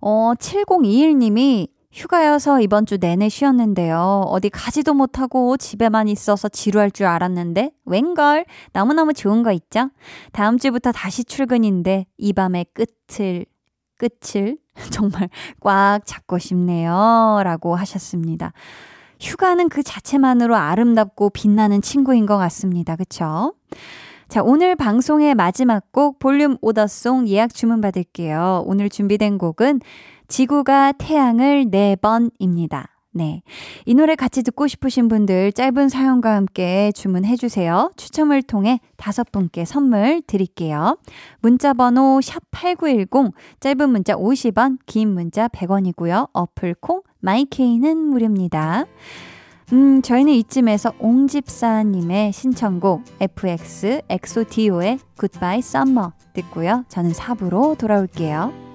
[0.00, 4.22] 어, 7021님이 휴가여서 이번 주 내내 쉬었는데요.
[4.26, 8.44] 어디 가지도 못하고 집에만 있어서 지루할 줄 알았는데 웬걸
[8.74, 9.90] 너무너무 좋은 거 있죠?
[10.30, 13.44] 다음 주부터 다시 출근인데 이 밤의 끝을
[13.96, 14.58] 끝을
[14.92, 17.40] 정말 꽉 잡고 싶네요.
[17.42, 18.52] 라고 하셨습니다.
[19.20, 22.96] 휴가는 그 자체만으로 아름답고 빛나는 친구인 것 같습니다.
[22.96, 23.54] 그쵸?
[24.28, 28.64] 자, 오늘 방송의 마지막 곡 볼륨 오더송 예약 주문 받을게요.
[28.66, 29.80] 오늘 준비된 곡은
[30.28, 32.97] 지구가 태양을 4번입니다.
[33.12, 33.42] 네.
[33.86, 37.90] 이 노래 같이 듣고 싶으신 분들 짧은 사연과 함께 주문해 주세요.
[37.96, 40.98] 추첨을 통해 다섯 분께 선물 드릴게요.
[41.40, 46.28] 문자 번호 샵8910 짧은 문자 50원, 긴 문자 100원이고요.
[46.32, 48.84] 어플 콩 마이케이는 무료입니다.
[49.72, 56.84] 음, 저희는 이쯤에서 옹집사님의 신청곡 FX 엑소디오의 Goodbye Summer 듣고요.
[56.88, 58.68] 저는 4부로 돌아올게요.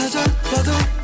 [0.00, 0.99] 찾아와도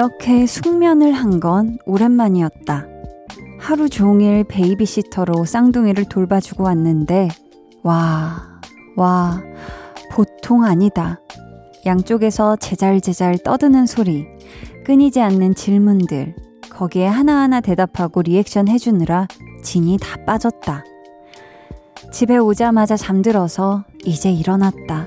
[0.00, 2.86] 이렇게 숙면을 한 건 오랜만이었다.
[3.58, 7.28] 하루 종일 베이비시터로 쌍둥이를 돌봐주고 왔는데,
[7.82, 8.60] 와,
[8.96, 9.42] 와,
[10.10, 11.20] 보통 아니다.
[11.84, 14.26] 양쪽에서 제잘제잘 떠드는 소리,
[14.86, 16.34] 끊이지 않는 질문들,
[16.70, 19.28] 거기에 하나하나 대답하고 리액션 해주느라
[19.62, 20.82] 진이 다 빠졌다.
[22.10, 25.04] 집에 오자마자 잠들어서 이제 일어났다.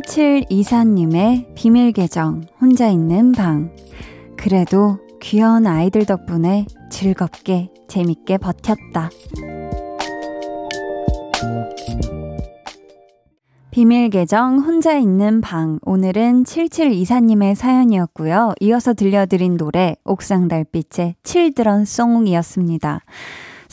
[0.00, 3.70] 7724님의 비밀 계정, 혼자 있는 방.
[4.36, 9.10] 그래도 귀여운 아이들 덕분에 즐겁게, 재밌게 버텼다.
[13.70, 15.80] 비밀 계정 혼자 있는 방.
[15.82, 18.52] 오늘은 7724님의 사연이었고요.
[18.60, 23.00] 이어서 들려드린 노래 옥상 달빛의 칠드런 송이었습니다.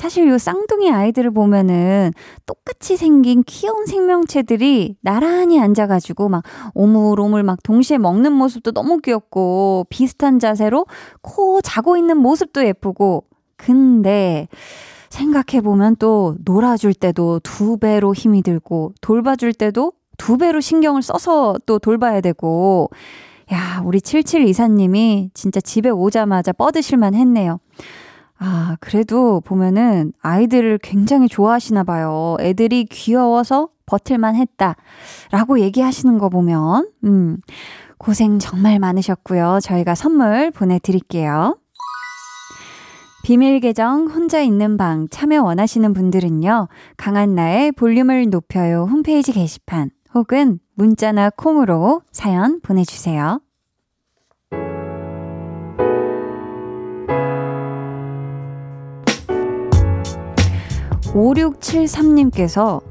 [0.02, 2.12] 사실 요 쌍둥이 아이들을 보면은
[2.48, 10.40] 똑같이 생긴 귀여운 생명체들이 나란히 앉아가지고 막 오물오물 막 동시에 먹는 모습도 너무 귀엽고 비슷한
[10.40, 10.88] 자세로
[11.22, 13.26] 코 자고 있는 모습도 예쁘고
[13.58, 14.48] 근데
[15.12, 21.78] 생각해보면 또 놀아줄 때도 두 배로 힘이 들고 돌봐줄 때도 두 배로 신경을 써서 또
[21.78, 22.90] 돌봐야 되고
[23.54, 27.60] 야, 우리 7724님이 진짜 집에 오자마자 뻗으실만 했네요.
[28.44, 32.38] 아, 그래도 보면은 아이들을 굉장히 좋아하시나 봐요.
[32.40, 34.76] 애들이 귀여워서 버틸만 했다.
[35.30, 37.38] 라고 얘기하시는 거 보면, 음,
[38.00, 39.60] 고생 정말 많으셨고요.
[39.62, 41.60] 저희가 선물 보내드릴게요.
[43.24, 46.68] 비밀 계정 혼자 있는 방 참여 원하시는 분들은요.
[46.98, 53.40] 강한 나의 볼륨을 높여요 홈페이지 게시판 혹은 문자나 콩으로 사연 보내주세요.
[61.14, 62.82] 5673님께서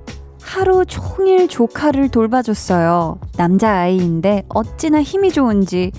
[0.42, 3.20] 하루 종일 조카를 돌봐줬어요.
[3.36, 5.92] 남자아이인데 어찌나 힘이 좋은지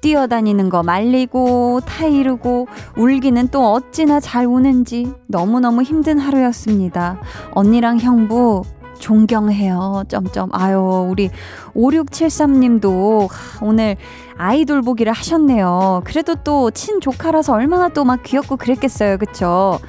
[0.00, 7.18] 뛰어다니는 거 말리고 타이르고 울기는 또 어찌나 잘 우는지 너무너무 힘든 하루였습니다.
[7.52, 8.62] 언니랑 형부
[8.98, 10.04] 존경해요.
[10.08, 10.50] 점점.
[10.52, 11.30] 아유, 우리
[11.74, 13.28] 5673님도
[13.60, 13.96] 오늘
[14.38, 16.02] 아이돌 보기를 하셨네요.
[16.04, 19.18] 그래도 또 친조카라서 얼마나 또 막 귀엽고 그랬겠어요.
[19.18, 19.80] 그쵸?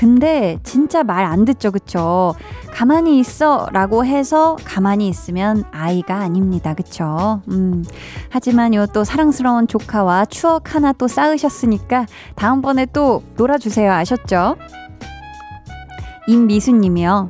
[0.00, 2.34] 근데 진짜 말 안 듣죠, 그쵸?
[2.72, 7.42] 가만히 있어 라고 해서 가만히 있으면 아이가 아닙니다, 그쵸?
[7.50, 7.84] 음.
[8.30, 14.56] 하지만 요 또 사랑스러운 조카와 추억 하나 또 쌓으셨으니까 다음번에 또 놀아주세요, 아셨죠?
[16.26, 17.28] 임미수님이요.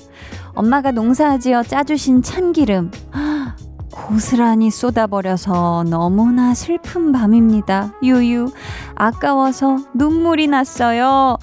[0.55, 2.93] 엄마가 농사지어 짜주신 참기름.
[3.93, 7.93] 고스란히 쏟아버려서 너무나 슬픈 밤입니다.
[8.03, 8.53] 유유.
[8.95, 11.37] 아까워서 눈물이 났어요.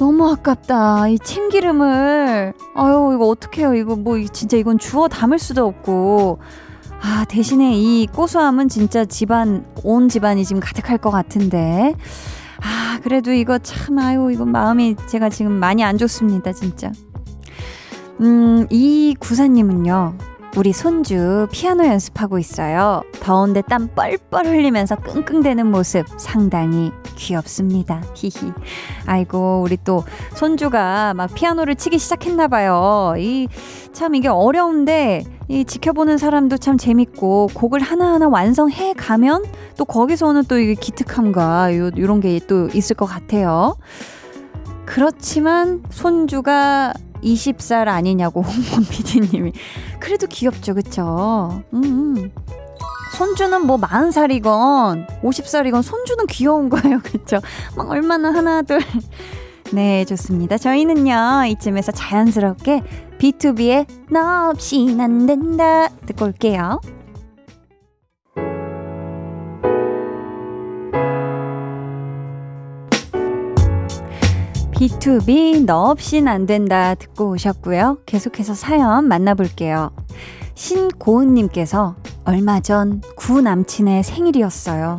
[0.00, 1.08] 너무 아깝다.
[1.08, 2.54] 이 참기름을.
[2.74, 3.74] 아유, 이거 어떡해요.
[3.74, 6.38] 이거 뭐, 진짜 이건 주워 담을 수도 없고.
[7.02, 11.94] 아, 대신에 이 고소함은 진짜 집안, 온 집안이 지금 가득할 것 같은데.
[12.62, 16.90] 아, 그래도 이거 참, 아유, 이거 마음이 제가 지금 많이 안 좋습니다, 진짜.
[18.22, 20.14] 음, 이 구사님은요.
[20.56, 23.02] 우리 손주 피아노 연습하고 있어요.
[23.20, 28.02] 더운데 땀 뻘뻘 흘리면서 끙끙대는 모습 상당히 귀엽습니다.
[28.14, 28.52] 히히.
[29.06, 30.02] 아이고, 우리 또
[30.34, 33.14] 손주가 막 피아노를 치기 시작했나봐요.
[33.18, 33.46] 이,
[33.92, 39.44] 참 이게 어려운데, 이 지켜보는 사람도 참 재밌고, 곡을 하나하나 완성해 가면
[39.76, 43.76] 또 거기서 오는 또 이게 기특함과 요, 요런 게 또 있을 것 같아요.
[44.84, 49.52] 그렇지만 손주가 20살 아니냐고 홍범 PD님이.
[49.98, 51.62] 그래도 귀엽죠, 그쵸?
[51.72, 52.30] 음, 음.
[53.16, 57.40] 손주는 뭐 40살이건 50살이건 손주는 귀여운 거예요, 그쵸?
[57.76, 58.80] 막 얼마나 하나, 둘.
[59.72, 60.58] 네, 좋습니다.
[60.58, 62.82] 저희는요, 이쯤에서 자연스럽게
[63.18, 66.80] B2B의 너 없인 안 된다 듣고 올게요.
[74.84, 77.98] B2B 너 없인 안 된다 듣고 오셨고요.
[78.06, 79.90] 계속해서 사연 만나볼게요.
[80.54, 84.96] 신고은님께서 얼마 전 구 남친의 생일이었어요.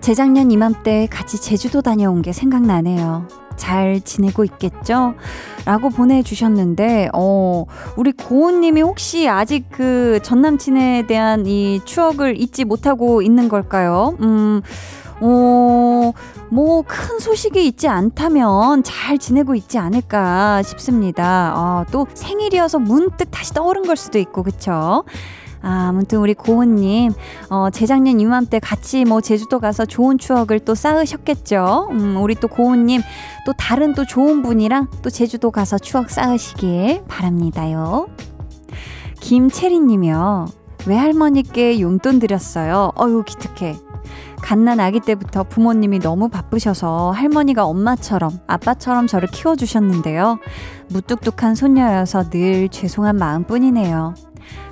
[0.00, 3.28] 재작년 이맘때 같이 제주도 다녀온 게 생각나네요.
[3.56, 5.12] 잘 지내고 있겠죠?
[5.66, 7.66] 라고 보내주셨는데, 어,
[7.98, 14.16] 우리 고은님이 혹시 아직 그 전 남친에 대한 이 추억을 잊지 못하고 있는 걸까요?
[14.22, 14.62] 음,
[15.20, 16.12] 어,
[16.48, 21.52] 뭐, 큰 소식이 있지 않다면 잘 지내고 있지 않을까 싶습니다.
[21.56, 25.04] 어, 또 생일이어서 문득 다시 떠오른 걸 수도 있고, 그쵸?
[25.62, 27.12] 아, 아무튼 우리 고은님,
[27.50, 31.88] 어, 재작년 이맘때 같이 뭐 제주도 가서 좋은 추억을 또 쌓으셨겠죠?
[31.90, 33.02] 음, 우리 또 고은님,
[33.44, 38.08] 또 다른 또 좋은 분이랑 또 제주도 가서 추억 쌓으시길 바랍니다요.
[39.20, 40.46] 김채리 님이요.
[40.86, 42.92] 외할머니께 용돈 드렸어요.
[42.98, 43.76] 어유 기특해.
[44.42, 50.38] 갓난 아기 때부터 부모님이 너무 바쁘셔서 할머니가 엄마처럼 아빠처럼 저를 키워주셨는데요.
[50.88, 54.14] 무뚝뚝한 손녀여서 늘 죄송한 마음뿐이네요.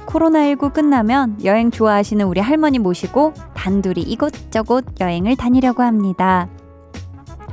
[0.07, 6.49] 코로나19 끝나면 여행 좋아하시는 우리 할머니 모시고 단둘이 이곳저곳 여행을 다니려고 합니다.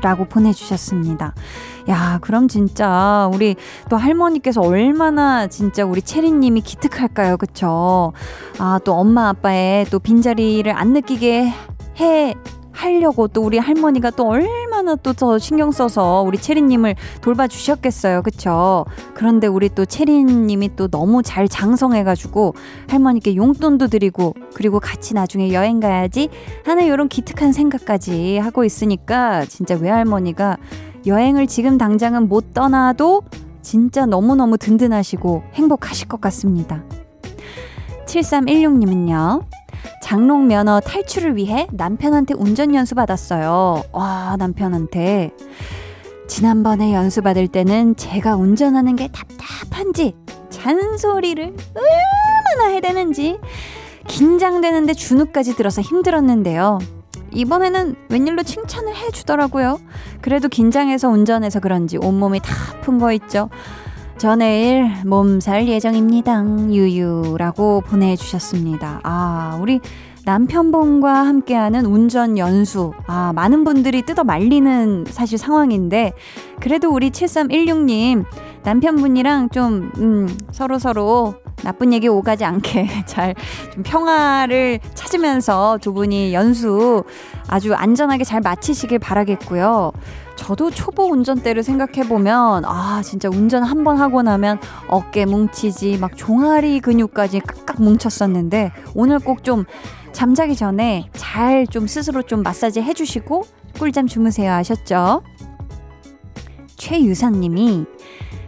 [0.02, 1.34] 라고 보내주셨습니다.
[1.90, 3.56] 야, 그럼 진짜 우리
[3.90, 7.38] 또 할머니께서 얼마나 진짜 우리 체리님이 기특할까요?
[7.38, 8.14] 그쵸?
[8.60, 11.54] 아, 또 엄마 아빠의 또 빈자리를 안 느끼게
[12.00, 12.36] 해
[12.76, 18.22] 하려고 또 우리 할머니가 또 얼마나 또더 신경 써서 우리 체리님을 돌봐주셨겠어요.
[18.22, 18.86] 그쵸?
[19.14, 22.54] 그런데 우리 또 체리님이 또 너무 잘 장성해가지고
[22.90, 26.30] 할머니께 용돈도 드리고 그리고 같이 나중에 여행 가야지
[26.66, 30.58] 하는 이런 기특한 생각까지 하고 있으니까 진짜 외할머니가
[31.08, 33.24] 여행을 지금 당장은 못 떠나도
[33.62, 36.84] 진짜 너무너무 든든하시고 행복하실 것 같습니다.
[38.06, 39.44] 7316님은요.
[40.02, 43.84] 장롱 면허 탈출을 위해 남편한테 운전 연수 받았어요.
[43.92, 45.32] 와, 남편한테.
[46.28, 50.16] 지난번에 연수 받을 때는 제가 운전하는 게 답답한지
[50.50, 51.44] 잔소리를
[51.76, 53.38] 얼마나 해대는지
[54.08, 56.80] 긴장되는데 준우까지 들어서 힘들었는데요.
[57.32, 59.80] 이번에는 웬일로 칭찬을 해주더라고요.
[60.22, 63.50] 그래도 긴장해서 운전해서 그런지 온몸이 다 아픈 거 있죠.
[64.18, 66.44] 저 내일 몸살 예정입니다.
[66.72, 69.02] 유유라고 보내주셨습니다.
[69.04, 69.82] 아, 우리
[70.24, 72.94] 남편분과 함께하는 운전 연수.
[73.08, 76.14] 아, 많은 분들이 뜯어 말리는 사실 상황인데,
[76.62, 78.24] 그래도 우리 7316님,
[78.64, 81.36] 남편분이랑 좀, 음, 서로서로
[81.66, 83.36] 나쁜 얘기 오가지 않게 잘
[83.74, 87.04] 좀 평화를 찾으면서 두 분이 연수
[87.48, 89.92] 아주 안전하게 잘 마치시길 바라겠고요.
[90.36, 96.80] 저도 초보 운전대를 생각해보면, 아, 진짜 운전 한 번 하고 나면 어깨 뭉치지, 막 종아리
[96.82, 99.64] 근육까지 깍깍 뭉쳤었는데, 오늘 꼭 좀
[100.12, 103.44] 잠자기 전에 잘 좀 스스로 좀 마사지 해주시고,
[103.80, 105.24] 꿀잠 주무세요 하셨죠?
[106.78, 107.86] 최유선님이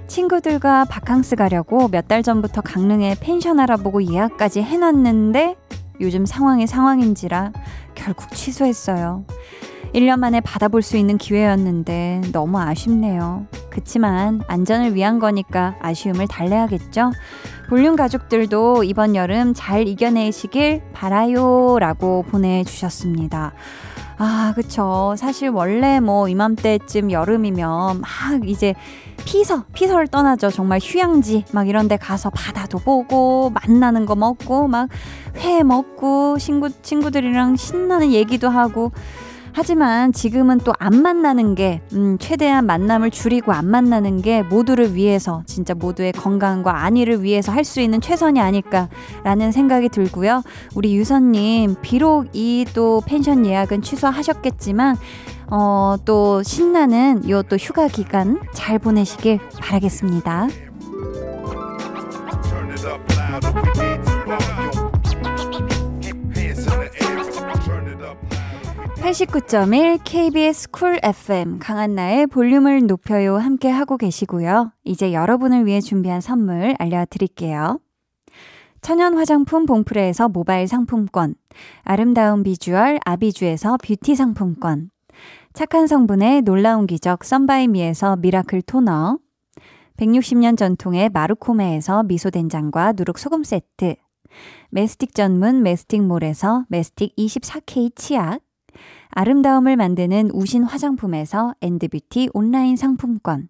[0.07, 5.55] 친구들과 바캉스 가려고 몇 달 전부터 강릉에 펜션 알아보고 예약까지 해놨는데
[5.99, 7.51] 요즘 상황이 상황인지라
[7.95, 9.25] 결국 취소했어요.
[9.93, 13.47] 1년 만에 받아볼 수 있는 기회였는데 너무 아쉽네요.
[13.69, 17.11] 그치만 안전을 위한 거니까 아쉬움을 달래야겠죠?
[17.69, 23.53] 볼륨 가족들도 이번 여름 잘 이겨내시길 바라요 라고 보내주셨습니다.
[24.19, 25.13] 아, 그쵸.
[25.17, 28.09] 사실 원래 뭐 이맘때쯤 여름이면 막
[28.49, 28.73] 이제
[29.25, 30.49] 피서, 피서를 떠나죠.
[30.51, 34.89] 정말 휴양지 막 이런 데 가서 바다도 보고 만나는 거 먹고 막
[35.37, 38.91] 회 먹고 친구, 친구들이랑 신나는 얘기도 하고
[39.53, 45.41] 하지만 지금은 또 안 만나는 게, 음, 최대한 만남을 줄이고 안 만나는 게 모두를 위해서,
[45.47, 50.43] 진짜 모두의 건강과 안위를 위해서 할 수 있는 최선이 아닐까라는 생각이 들고요.
[50.75, 54.95] 우리 유선님, 비록 이 또 펜션 예약은 취소하셨겠지만,
[55.49, 60.47] 어, 또 신나는 요 또 휴가 기간 잘 보내시길 바라겠습니다.
[69.01, 74.71] 89.1 KBS 쿨 FM 강한나의 볼륨을 높여요 함께 하고 계시고요.
[74.83, 77.79] 이제 여러분을 위해 준비한 선물 알려드릴게요.
[78.81, 81.35] 천연 화장품 봉프레에서 모바일 상품권,
[81.83, 84.89] 아름다운 비주얼 아비주에서 뷰티 상품권,
[85.57, 89.17] 착한 성분의 놀라운 기적 썬바이미에서 미라클 토너,
[89.97, 93.95] 160년 전통의 마루코메에서 미소된장과 누룩소금 세트,
[94.69, 98.41] 메스틱 전문 메스틱몰에서 메스틱 24K 치약,
[99.09, 103.47] 아름다움을 만드는 우신 화장품에서 엔드뷰티 온라인 상품권.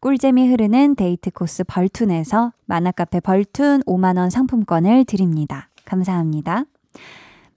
[0.00, 5.68] 꿀잼이 흐르는 데이트 코스 벌툰에서 만화카페 벌툰 5만원 상품권을 드립니다.
[5.84, 6.64] 감사합니다.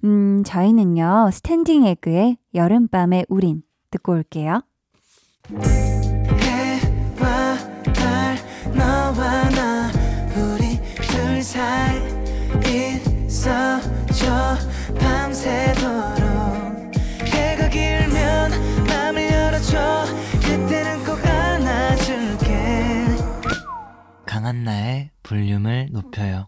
[0.04, 4.62] 음, 저희는요, 스탠딩 에그의 여름밤의 우린 듣고 올게요.
[6.40, 7.58] 해와
[7.94, 8.38] 달,
[8.74, 9.92] 너와 나,
[10.36, 12.00] 우리 둘 사이
[13.26, 14.58] 있어줘,
[15.00, 16.50] 밤새도록.
[17.70, 18.52] 길면
[18.88, 20.06] 맘을 열어줘
[20.42, 23.06] 그때는 꼭 안아줄게
[24.26, 26.48] 강한나의 볼륨을 높여요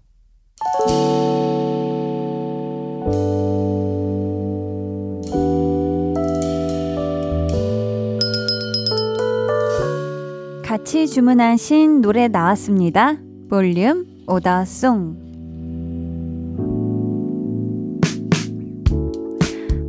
[10.92, 13.16] 같이 주문하신 노래 나왔습니다
[13.50, 15.16] 볼륨 오더송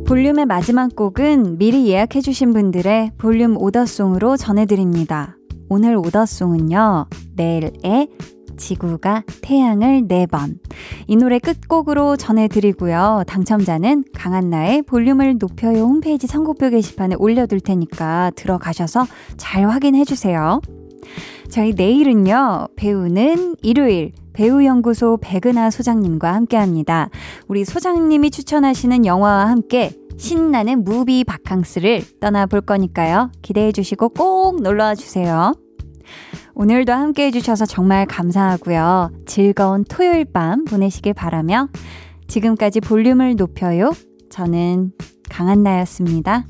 [0.07, 5.35] 볼륨의 마지막 곡은 미리 예약해주신 분들의 볼륨 오더송으로 전해드립니다.
[5.67, 8.07] 오늘 오더송은요, 내일의
[8.55, 10.59] 지구가 태양을 4번.
[11.07, 13.25] 이 노래 끝곡으로 전해드리고요.
[13.27, 20.61] 당첨자는 강한나의 볼륨을 높여요 홈페이지 선곡표 게시판에 올려둘 테니까 들어가셔서 잘 확인해주세요.
[21.49, 27.09] 저희 내일은요, 배우는 일요일, 배우연구소 백은하 소장님과 함께 합니다.
[27.47, 33.31] 우리 소장님이 추천하시는 영화와 함께 신나는 무비 바캉스를 떠나볼 거니까요.
[33.41, 35.53] 기대해 주시고 꼭 놀러와 주세요.
[36.55, 39.11] 오늘도 함께 해주셔서 정말 감사하고요.
[39.25, 41.69] 즐거운 토요일 밤 보내시길 바라며
[42.27, 43.91] 지금까지 볼륨을 높여요.
[44.29, 44.91] 저는
[45.29, 46.45] 강한나였습니다.